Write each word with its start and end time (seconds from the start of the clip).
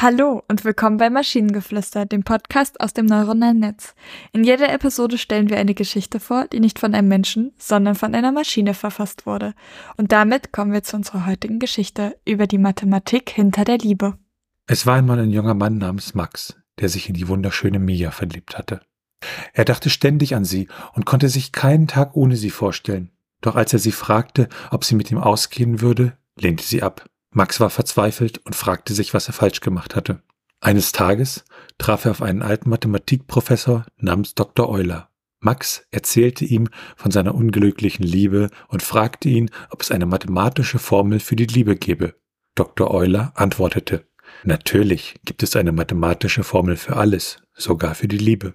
Hallo 0.00 0.44
und 0.46 0.64
willkommen 0.64 0.96
bei 0.96 1.10
Maschinengeflüster, 1.10 2.06
dem 2.06 2.22
Podcast 2.22 2.80
aus 2.80 2.92
dem 2.92 3.06
neuronalen 3.06 3.58
Netz. 3.58 3.96
In 4.30 4.44
jeder 4.44 4.72
Episode 4.72 5.18
stellen 5.18 5.50
wir 5.50 5.58
eine 5.58 5.74
Geschichte 5.74 6.20
vor, 6.20 6.46
die 6.46 6.60
nicht 6.60 6.78
von 6.78 6.94
einem 6.94 7.08
Menschen, 7.08 7.50
sondern 7.58 7.96
von 7.96 8.14
einer 8.14 8.30
Maschine 8.30 8.74
verfasst 8.74 9.26
wurde. 9.26 9.54
Und 9.96 10.12
damit 10.12 10.52
kommen 10.52 10.72
wir 10.72 10.84
zu 10.84 10.94
unserer 10.94 11.26
heutigen 11.26 11.58
Geschichte 11.58 12.16
über 12.24 12.46
die 12.46 12.58
Mathematik 12.58 13.30
hinter 13.30 13.64
der 13.64 13.78
Liebe. 13.78 14.16
Es 14.68 14.86
war 14.86 14.94
einmal 14.94 15.18
ein 15.18 15.32
junger 15.32 15.54
Mann 15.54 15.78
namens 15.78 16.14
Max, 16.14 16.54
der 16.78 16.88
sich 16.88 17.08
in 17.08 17.16
die 17.16 17.26
wunderschöne 17.26 17.80
Mia 17.80 18.12
verliebt 18.12 18.56
hatte. 18.56 18.80
Er 19.52 19.64
dachte 19.64 19.90
ständig 19.90 20.36
an 20.36 20.44
sie 20.44 20.68
und 20.92 21.06
konnte 21.06 21.28
sich 21.28 21.50
keinen 21.50 21.88
Tag 21.88 22.14
ohne 22.14 22.36
sie 22.36 22.50
vorstellen. 22.50 23.10
Doch 23.40 23.56
als 23.56 23.72
er 23.72 23.80
sie 23.80 23.90
fragte, 23.90 24.48
ob 24.70 24.84
sie 24.84 24.94
mit 24.94 25.10
ihm 25.10 25.18
ausgehen 25.18 25.80
würde, 25.80 26.16
lehnte 26.36 26.62
sie 26.62 26.84
ab. 26.84 27.04
Max 27.38 27.60
war 27.60 27.70
verzweifelt 27.70 28.38
und 28.38 28.56
fragte 28.56 28.94
sich, 28.94 29.14
was 29.14 29.28
er 29.28 29.32
falsch 29.32 29.60
gemacht 29.60 29.94
hatte. 29.94 30.22
Eines 30.60 30.90
Tages 30.90 31.44
traf 31.78 32.04
er 32.04 32.10
auf 32.10 32.20
einen 32.20 32.42
alten 32.42 32.68
Mathematikprofessor 32.68 33.86
namens 33.96 34.34
Dr. 34.34 34.68
Euler. 34.68 35.10
Max 35.38 35.86
erzählte 35.92 36.44
ihm 36.44 36.68
von 36.96 37.12
seiner 37.12 37.36
unglücklichen 37.36 38.04
Liebe 38.04 38.50
und 38.66 38.82
fragte 38.82 39.28
ihn, 39.28 39.52
ob 39.70 39.82
es 39.82 39.92
eine 39.92 40.04
mathematische 40.04 40.80
Formel 40.80 41.20
für 41.20 41.36
die 41.36 41.46
Liebe 41.46 41.76
gebe. 41.76 42.16
Dr. 42.56 42.90
Euler 42.90 43.30
antwortete, 43.36 44.08
Natürlich 44.42 45.14
gibt 45.24 45.44
es 45.44 45.54
eine 45.54 45.70
mathematische 45.70 46.42
Formel 46.42 46.74
für 46.74 46.96
alles, 46.96 47.40
sogar 47.54 47.94
für 47.94 48.08
die 48.08 48.18
Liebe. 48.18 48.54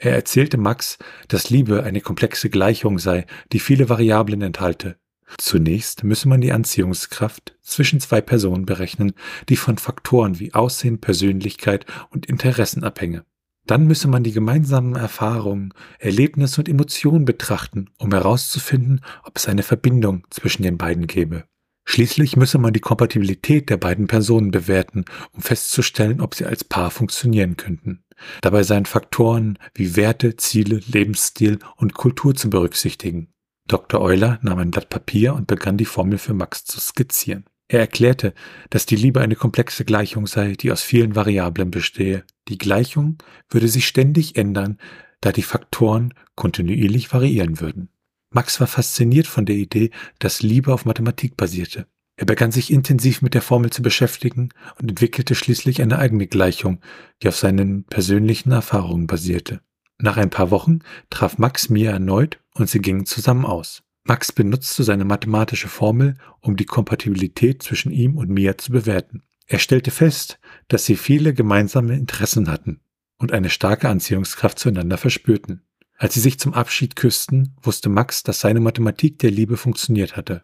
Er 0.00 0.14
erzählte 0.14 0.56
Max, 0.56 0.96
dass 1.28 1.50
Liebe 1.50 1.82
eine 1.82 2.00
komplexe 2.00 2.48
Gleichung 2.48 2.98
sei, 2.98 3.26
die 3.52 3.60
viele 3.60 3.90
Variablen 3.90 4.40
enthalte, 4.40 4.96
Zunächst 5.38 6.04
müsse 6.04 6.28
man 6.28 6.40
die 6.40 6.52
Anziehungskraft 6.52 7.56
zwischen 7.60 8.00
zwei 8.00 8.20
Personen 8.20 8.66
berechnen, 8.66 9.12
die 9.48 9.56
von 9.56 9.78
Faktoren 9.78 10.38
wie 10.38 10.54
Aussehen, 10.54 11.00
Persönlichkeit 11.00 11.86
und 12.10 12.26
Interessen 12.26 12.84
abhänge. 12.84 13.24
Dann 13.66 13.86
müsse 13.86 14.08
man 14.08 14.24
die 14.24 14.32
gemeinsamen 14.32 14.96
Erfahrungen, 14.96 15.72
Erlebnisse 15.98 16.60
und 16.60 16.68
Emotionen 16.68 17.24
betrachten, 17.24 17.90
um 17.98 18.10
herauszufinden, 18.12 19.04
ob 19.22 19.36
es 19.36 19.48
eine 19.48 19.62
Verbindung 19.62 20.26
zwischen 20.30 20.64
den 20.64 20.78
beiden 20.78 21.06
gäbe. 21.06 21.44
Schließlich 21.84 22.36
müsse 22.36 22.58
man 22.58 22.72
die 22.72 22.80
Kompatibilität 22.80 23.68
der 23.68 23.76
beiden 23.76 24.06
Personen 24.06 24.50
bewerten, 24.50 25.04
um 25.32 25.42
festzustellen, 25.42 26.20
ob 26.20 26.34
sie 26.34 26.46
als 26.46 26.64
Paar 26.64 26.90
funktionieren 26.90 27.56
könnten. 27.56 28.04
Dabei 28.40 28.62
seien 28.62 28.86
Faktoren 28.86 29.58
wie 29.74 29.96
Werte, 29.96 30.36
Ziele, 30.36 30.80
Lebensstil 30.86 31.58
und 31.76 31.94
Kultur 31.94 32.34
zu 32.34 32.50
berücksichtigen. 32.50 33.32
Dr. 33.68 34.00
Euler 34.00 34.38
nahm 34.42 34.58
ein 34.58 34.70
Blatt 34.70 34.88
Papier 34.88 35.34
und 35.34 35.46
begann 35.46 35.76
die 35.76 35.84
Formel 35.84 36.18
für 36.18 36.34
Max 36.34 36.64
zu 36.64 36.80
skizzieren. 36.80 37.44
Er 37.68 37.80
erklärte, 37.80 38.34
dass 38.68 38.84
die 38.84 38.96
Liebe 38.96 39.20
eine 39.20 39.36
komplexe 39.36 39.84
Gleichung 39.84 40.26
sei, 40.26 40.52
die 40.52 40.70
aus 40.72 40.82
vielen 40.82 41.16
Variablen 41.16 41.70
bestehe. 41.70 42.24
Die 42.48 42.58
Gleichung 42.58 43.18
würde 43.48 43.68
sich 43.68 43.86
ständig 43.86 44.36
ändern, 44.36 44.78
da 45.22 45.32
die 45.32 45.42
Faktoren 45.42 46.12
kontinuierlich 46.34 47.12
variieren 47.14 47.60
würden. 47.60 47.88
Max 48.30 48.60
war 48.60 48.66
fasziniert 48.66 49.26
von 49.26 49.46
der 49.46 49.56
Idee, 49.56 49.90
dass 50.18 50.42
Liebe 50.42 50.72
auf 50.72 50.84
Mathematik 50.84 51.36
basierte. 51.36 51.86
Er 52.16 52.26
begann 52.26 52.52
sich 52.52 52.70
intensiv 52.70 53.22
mit 53.22 53.34
der 53.34 53.42
Formel 53.42 53.70
zu 53.70 53.82
beschäftigen 53.82 54.50
und 54.80 54.90
entwickelte 54.90 55.34
schließlich 55.34 55.80
eine 55.80 55.98
eigene 55.98 56.26
Gleichung, 56.26 56.80
die 57.22 57.28
auf 57.28 57.36
seinen 57.36 57.84
persönlichen 57.84 58.52
Erfahrungen 58.52 59.06
basierte. 59.06 59.60
Nach 59.98 60.16
ein 60.16 60.30
paar 60.30 60.50
Wochen 60.50 60.80
traf 61.10 61.38
Max 61.38 61.68
Mia 61.68 61.92
erneut 61.92 62.40
und 62.54 62.68
sie 62.68 62.80
gingen 62.80 63.06
zusammen 63.06 63.44
aus. 63.44 63.82
Max 64.04 64.32
benutzte 64.32 64.82
seine 64.82 65.04
mathematische 65.04 65.68
Formel, 65.68 66.16
um 66.40 66.56
die 66.56 66.66
Kompatibilität 66.66 67.62
zwischen 67.62 67.92
ihm 67.92 68.16
und 68.16 68.30
Mia 68.30 68.58
zu 68.58 68.72
bewerten. 68.72 69.22
Er 69.46 69.60
stellte 69.60 69.90
fest, 69.90 70.40
dass 70.68 70.84
sie 70.84 70.96
viele 70.96 71.34
gemeinsame 71.34 71.94
Interessen 71.94 72.50
hatten 72.50 72.80
und 73.18 73.32
eine 73.32 73.50
starke 73.50 73.88
Anziehungskraft 73.88 74.58
zueinander 74.58 74.98
verspürten. 74.98 75.62
Als 75.96 76.14
sie 76.14 76.20
sich 76.20 76.38
zum 76.40 76.52
Abschied 76.52 76.96
küssten, 76.96 77.54
wusste 77.62 77.88
Max, 77.88 78.24
dass 78.24 78.40
seine 78.40 78.58
Mathematik 78.58 79.20
der 79.20 79.30
Liebe 79.30 79.56
funktioniert 79.56 80.16
hatte. 80.16 80.42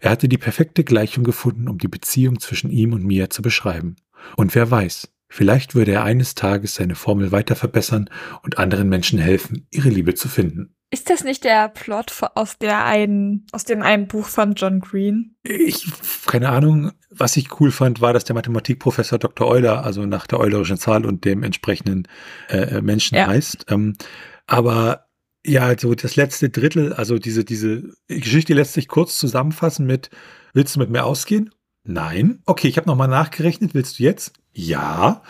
Er 0.00 0.10
hatte 0.10 0.28
die 0.28 0.36
perfekte 0.36 0.84
Gleichung 0.84 1.24
gefunden, 1.24 1.68
um 1.68 1.78
die 1.78 1.88
Beziehung 1.88 2.38
zwischen 2.38 2.70
ihm 2.70 2.92
und 2.92 3.04
Mia 3.04 3.30
zu 3.30 3.40
beschreiben. 3.40 3.96
Und 4.36 4.54
wer 4.54 4.70
weiß, 4.70 5.08
Vielleicht 5.32 5.76
würde 5.76 5.92
er 5.92 6.04
eines 6.04 6.34
Tages 6.34 6.74
seine 6.74 6.96
Formel 6.96 7.30
weiter 7.30 7.54
verbessern 7.54 8.10
und 8.42 8.58
anderen 8.58 8.88
Menschen 8.88 9.20
helfen, 9.20 9.66
ihre 9.70 9.88
Liebe 9.88 10.14
zu 10.14 10.28
finden. 10.28 10.74
Ist 10.92 11.08
das 11.08 11.22
nicht 11.22 11.44
der 11.44 11.68
Plot 11.68 12.12
aus 12.34 12.58
der 12.58 12.84
einen, 12.84 13.46
aus 13.52 13.62
dem 13.64 13.80
einen 13.80 14.08
Buch 14.08 14.26
von 14.26 14.54
John 14.54 14.80
Green? 14.80 15.36
Ich, 15.44 15.86
keine 16.26 16.48
Ahnung. 16.48 16.90
Was 17.10 17.36
ich 17.36 17.60
cool 17.60 17.70
fand, 17.70 18.00
war, 18.00 18.12
dass 18.12 18.24
der 18.24 18.34
Mathematikprofessor 18.34 19.20
Dr. 19.20 19.46
Euler, 19.46 19.84
also 19.84 20.04
nach 20.04 20.26
der 20.26 20.40
eulerischen 20.40 20.78
Zahl 20.78 21.06
und 21.06 21.24
dem 21.24 21.44
entsprechenden 21.44 22.08
äh, 22.48 22.80
Menschen 22.80 23.16
ja. 23.16 23.28
heißt. 23.28 23.66
Ähm, 23.68 23.94
aber 24.48 25.06
ja, 25.46 25.78
so 25.78 25.94
das 25.94 26.16
letzte 26.16 26.50
Drittel, 26.50 26.92
also 26.92 27.18
diese, 27.18 27.44
diese 27.44 27.84
Geschichte 28.08 28.54
lässt 28.54 28.72
sich 28.72 28.88
kurz 28.88 29.16
zusammenfassen 29.16 29.86
mit, 29.86 30.10
willst 30.54 30.74
du 30.74 30.80
mit 30.80 30.90
mir 30.90 31.04
ausgehen? 31.04 31.50
Nein. 31.84 32.42
Okay, 32.46 32.66
ich 32.66 32.76
habe 32.76 32.88
nochmal 32.88 33.08
nachgerechnet. 33.08 33.74
Willst 33.74 33.98
du 33.98 34.02
jetzt? 34.02 34.32
Ja. 34.52 35.22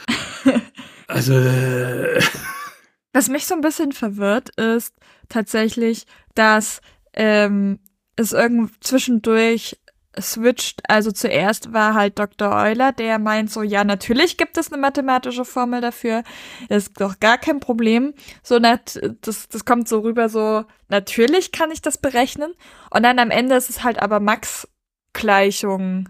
also. 1.09 1.35
Äh, 1.35 2.21
Was 3.13 3.29
mich 3.29 3.47
so 3.47 3.55
ein 3.55 3.61
bisschen 3.61 3.93
verwirrt, 3.93 4.51
ist 4.57 4.95
tatsächlich, 5.29 6.07
dass 6.35 6.81
ähm, 7.13 7.81
es 8.17 8.33
irgendwo 8.33 8.73
zwischendurch 8.81 9.81
switcht. 10.19 10.83
Also 10.89 11.13
zuerst 11.13 11.73
war 11.73 11.95
halt 11.95 12.19
Dr. 12.19 12.53
Euler, 12.53 12.93
der 12.93 13.19
meint 13.19 13.51
so, 13.51 13.63
ja, 13.63 13.85
natürlich 13.85 14.37
gibt 14.37 14.57
es 14.57 14.73
eine 14.73 14.81
mathematische 14.81 15.45
Formel 15.45 15.81
dafür. 15.81 16.23
Das 16.69 16.85
ist 16.85 17.01
doch 17.01 17.21
gar 17.21 17.39
kein 17.39 17.61
Problem. 17.61 18.15
So, 18.43 18.59
das, 18.59 18.99
das 19.49 19.65
kommt 19.65 19.89
so 19.89 20.01
rüber 20.01 20.29
so, 20.29 20.65
natürlich 20.89 21.53
kann 21.53 21.71
ich 21.71 21.83
das 21.83 21.99
berechnen. 21.99 22.53
Und 22.91 23.03
dann 23.03 23.19
am 23.19 23.31
Ende 23.31 23.55
ist 23.57 23.71
es 23.71 23.85
halt 23.85 24.01
aber 24.01 24.21
Max-Gleichung 24.21 26.09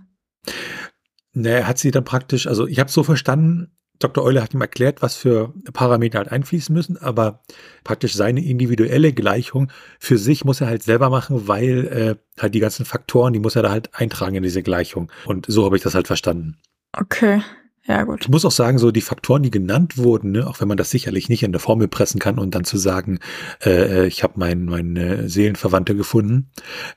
Ne, 1.32 1.66
hat 1.66 1.78
sie 1.78 1.90
dann 1.90 2.04
praktisch, 2.04 2.46
also 2.46 2.66
ich 2.66 2.80
habe 2.80 2.90
so 2.90 3.04
verstanden, 3.04 3.70
Dr. 4.00 4.24
Euler 4.24 4.42
hat 4.42 4.54
ihm 4.54 4.60
erklärt, 4.62 5.02
was 5.02 5.14
für 5.14 5.52
Parameter 5.72 6.18
halt 6.18 6.32
einfließen 6.32 6.74
müssen, 6.74 6.96
aber 6.96 7.42
praktisch 7.84 8.14
seine 8.14 8.42
individuelle 8.42 9.12
Gleichung 9.12 9.70
für 9.98 10.16
sich 10.16 10.44
muss 10.44 10.60
er 10.62 10.68
halt 10.68 10.82
selber 10.82 11.10
machen, 11.10 11.46
weil 11.46 11.86
äh, 11.86 12.40
halt 12.40 12.54
die 12.54 12.60
ganzen 12.60 12.86
Faktoren, 12.86 13.34
die 13.34 13.38
muss 13.38 13.56
er 13.56 13.62
da 13.62 13.70
halt 13.70 13.94
eintragen 13.94 14.36
in 14.36 14.42
diese 14.42 14.62
Gleichung. 14.62 15.12
Und 15.26 15.46
so 15.48 15.66
habe 15.66 15.76
ich 15.76 15.82
das 15.82 15.94
halt 15.94 16.06
verstanden. 16.06 16.56
Okay. 16.96 17.42
Ja, 17.86 18.04
gut. 18.04 18.20
Ich 18.20 18.28
muss 18.28 18.44
auch 18.44 18.50
sagen, 18.50 18.78
so 18.78 18.90
die 18.90 19.00
Faktoren, 19.00 19.42
die 19.42 19.50
genannt 19.50 19.96
wurden, 19.96 20.32
ne, 20.32 20.46
auch 20.46 20.60
wenn 20.60 20.68
man 20.68 20.76
das 20.76 20.90
sicherlich 20.90 21.28
nicht 21.28 21.42
in 21.42 21.52
der 21.52 21.60
Formel 21.60 21.88
pressen 21.88 22.20
kann 22.20 22.38
und 22.38 22.54
dann 22.54 22.64
zu 22.64 22.76
sagen, 22.76 23.20
äh, 23.64 24.02
äh 24.02 24.06
ich 24.06 24.22
habe 24.22 24.34
mein, 24.36 24.66
meine 24.66 25.28
Seelenverwandte 25.28 25.96
gefunden. 25.96 26.50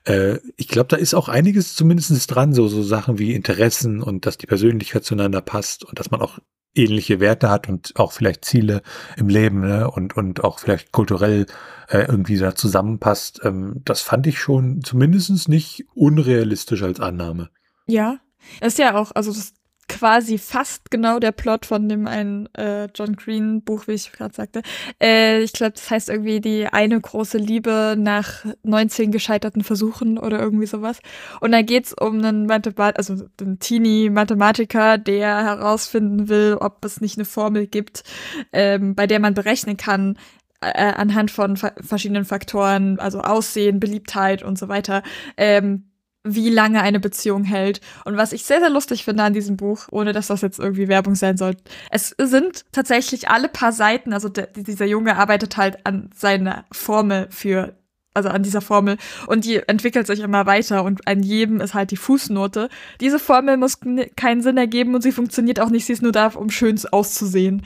Äh, 0.04 0.40
ich 0.58 0.68
glaube, 0.68 0.90
da 0.90 0.98
ist 0.98 1.14
auch 1.14 1.30
einiges 1.30 1.76
zumindest 1.76 2.30
dran, 2.30 2.54
so, 2.54 2.68
so 2.68 2.84
Sachen 2.84 3.18
wie 3.18 3.34
Interessen 3.34 4.02
und 4.02 4.26
dass 4.26 4.38
die 4.38 4.46
Persönlichkeit 4.46 5.06
zueinander 5.06 5.42
passt 5.42 5.86
und 5.86 6.00
dass 6.00 6.12
man 6.12 6.22
auch 6.22 6.40
ähnliche 6.76 7.20
Werte 7.20 7.50
hat 7.50 7.70
und 7.70 7.94
auch 7.96 8.12
vielleicht 8.12 8.46
Ziele 8.46 8.82
im 9.16 9.30
Leben 9.30 9.62
ne, 9.62 9.90
und, 9.90 10.18
und 10.18 10.44
auch 10.44 10.60
vielleicht 10.60 10.92
kulturell 10.92 11.46
äh, 11.88 12.00
irgendwie 12.00 12.38
da 12.38 12.56
zusammenpasst. 12.56 13.42
Ähm, 13.44 13.82
das 13.86 14.02
fand 14.02 14.28
ich 14.28 14.40
schon 14.40 14.82
zumindest 14.84 15.48
nicht 15.48 15.86
unrealistisch 15.94 16.84
als 16.84 17.00
Annahme. 17.00 17.50
Ja, 17.86 18.20
das 18.60 18.74
ist 18.74 18.80
ja 18.80 18.96
auch, 18.96 19.12
also 19.14 19.32
das 19.32 19.54
quasi 19.94 20.38
fast 20.38 20.90
genau 20.90 21.20
der 21.20 21.32
Plot 21.32 21.66
von 21.66 21.88
dem 21.88 22.08
einen 22.08 22.48
äh, 22.56 22.88
John 22.96 23.16
Green 23.16 23.62
Buch, 23.62 23.88
wie 23.88 23.94
ich 23.94 24.12
gerade 24.12 24.34
sagte. 24.34 24.62
Äh, 25.02 25.44
ich 25.44 25.54
glaube, 25.54 25.74
das 25.74 25.90
heißt 25.90 26.10
irgendwie 26.10 26.42
die 26.42 26.66
eine 26.68 27.00
große 27.00 27.38
Liebe 27.38 27.96
nach 27.98 28.46
19 28.64 29.12
gescheiterten 29.12 29.64
Versuchen 29.64 30.18
oder 30.18 30.40
irgendwie 30.40 30.66
sowas. 30.66 31.00
Und 31.42 31.52
da 31.52 31.62
geht's 31.62 31.94
um 31.94 32.18
einen 32.18 32.48
Mathemat 32.48 32.98
also 32.98 33.26
einen 33.40 33.60
Teenie 33.60 34.10
Mathematiker, 34.10 34.98
der 34.98 35.44
herausfinden 35.44 36.28
will, 36.28 36.58
ob 36.60 36.84
es 36.84 37.00
nicht 37.00 37.18
eine 37.18 37.26
Formel 37.26 37.68
gibt, 37.68 38.04
ähm, 38.52 38.96
bei 38.96 39.06
der 39.06 39.20
man 39.20 39.36
berechnen 39.36 39.78
kann, 39.78 40.18
äh, 40.62 40.94
anhand 40.94 41.30
von 41.30 41.58
verschiedenen 41.58 42.26
Faktoren, 42.26 43.00
also 43.00 43.22
Aussehen, 43.22 43.80
Beliebtheit 43.80 44.44
und 44.44 44.58
so 44.58 44.70
weiter, 44.70 45.04
ähm, 45.38 45.86
wie 46.24 46.50
lange 46.50 46.82
eine 46.82 47.00
Beziehung 47.00 47.44
hält. 47.44 47.82
Und 48.06 48.18
was 48.18 48.34
ich 48.34 48.46
sehr, 48.46 48.60
sehr 48.60 48.70
lustig 48.70 49.04
finde 49.04 49.24
an 49.24 49.34
diesem 49.34 49.58
Buch, 49.58 49.88
ohne 49.92 50.14
dass 50.14 50.28
das 50.28 50.42
jetzt 50.42 50.60
irgendwie 50.60 50.88
Werbung 50.88 51.16
sein 51.16 51.38
soll, 51.38 51.56
es 51.92 52.16
sind 52.18 52.66
tatsächlich 52.72 53.30
alle 53.30 53.50
paar 53.50 53.72
Seiten, 53.74 54.14
also 54.14 54.30
der, 54.30 54.48
dieser 54.48 54.86
Junge 54.86 55.18
arbeitet 55.18 55.58
halt 55.58 55.86
an 55.86 56.10
seiner 56.16 56.66
Formel 56.72 57.28
für, 57.30 57.76
also 58.14 58.30
an 58.30 58.44
dieser 58.44 58.62
Formel 58.62 58.98
und 59.28 59.44
die 59.44 59.68
entwickelt 59.68 60.08
sich 60.08 60.22
immer 60.22 60.46
weiter 60.46 60.84
und 60.84 61.08
an 61.08 61.24
jedem 61.24 61.60
ist 61.60 61.74
halt 61.74 61.92
die 61.92 61.98
Fußnote. 61.98 62.70
Diese 63.02 63.20
Formel 63.20 63.58
muss 63.58 63.80
keinen 64.16 64.42
Sinn 64.42 64.58
ergeben 64.58 64.96
und 64.96 65.02
sie 65.02 65.12
funktioniert 65.12 65.60
auch 65.60 65.70
nicht, 65.70 65.86
sie 65.86 65.94
ist 65.94 66.04
nur 66.04 66.12
da, 66.12 66.28
um 66.28 66.50
schön 66.50 66.80
auszusehen. 66.92 67.64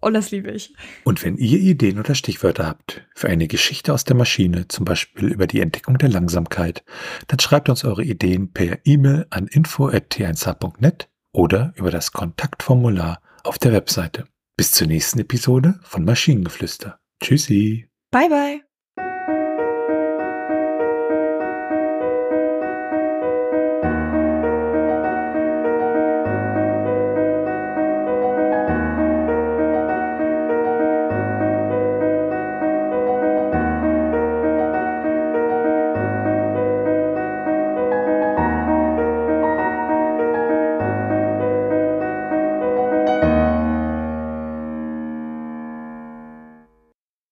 Und 0.00 0.14
das 0.14 0.30
liebe 0.30 0.50
ich. 0.50 0.74
Und 1.04 1.24
wenn 1.24 1.36
ihr 1.36 1.58
Ideen 1.58 1.98
oder 1.98 2.14
Stichwörter 2.14 2.66
habt 2.66 3.06
für 3.14 3.28
eine 3.28 3.48
Geschichte 3.48 3.92
aus 3.92 4.04
der 4.04 4.16
Maschine, 4.16 4.68
zum 4.68 4.84
Beispiel 4.84 5.32
über 5.32 5.46
die 5.46 5.60
Entdeckung 5.60 5.98
der 5.98 6.08
Langsamkeit, 6.08 6.84
dann 7.26 7.40
schreibt 7.40 7.68
uns 7.68 7.84
eure 7.84 8.04
Ideen 8.04 8.52
per 8.52 8.78
E-Mail 8.84 9.26
an 9.30 9.46
info.t1h.net 9.46 11.08
oder 11.32 11.72
über 11.76 11.90
das 11.90 12.12
Kontaktformular 12.12 13.20
auf 13.44 13.58
der 13.58 13.72
Webseite. 13.72 14.26
Bis 14.56 14.72
zur 14.72 14.86
nächsten 14.86 15.20
Episode 15.20 15.78
von 15.82 16.04
Maschinengeflüster. 16.04 16.98
Tschüssi. 17.20 17.88
Bye 18.10 18.28
bye. 18.28 18.67